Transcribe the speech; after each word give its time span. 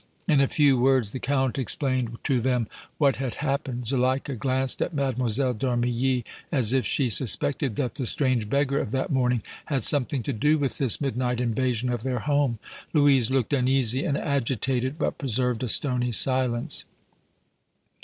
In 0.27 0.41
a 0.41 0.47
few 0.47 0.79
words 0.79 1.11
the 1.11 1.19
Count 1.19 1.59
explained 1.59 2.17
to 2.23 2.41
them 2.41 2.67
what 2.97 3.17
had 3.17 3.35
happened. 3.35 3.85
Zuleika 3.85 4.33
glanced 4.35 4.81
at 4.81 4.95
Mlle. 4.95 5.13
d' 5.13 5.63
Armilly 5.63 6.23
as 6.51 6.73
if 6.73 6.87
she 6.87 7.07
suspected 7.07 7.75
that 7.75 7.93
the 7.93 8.07
strange 8.07 8.49
beggar 8.49 8.79
of 8.79 8.89
that 8.89 9.11
morning 9.11 9.43
had 9.65 9.83
something 9.83 10.23
to 10.23 10.33
do 10.33 10.57
with 10.57 10.79
this 10.79 11.01
midnight 11.01 11.39
invasion 11.39 11.91
of 11.91 12.01
their 12.01 12.21
home; 12.21 12.57
Louise 12.93 13.29
looked 13.29 13.53
uneasy 13.53 14.03
and 14.03 14.17
agitated, 14.17 14.97
but 14.97 15.19
preserved 15.19 15.63
a 15.63 15.69
stony 15.69 16.11
silence. 16.11 16.85